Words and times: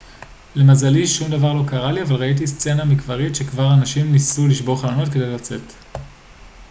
למזלי 0.55 1.07
שום 1.07 1.31
דבר 1.31 1.53
לא 1.53 1.63
קרה 1.67 1.91
לי 1.91 2.01
אבל 2.01 2.15
ראיתי 2.15 2.47
סצנה 2.47 2.85
מקברית 2.85 3.33
כשאנשים 3.33 4.11
ניסו 4.11 4.47
לשבור 4.47 4.81
חלונות 4.81 5.09
כדי 5.09 5.29
לצאת 5.33 5.61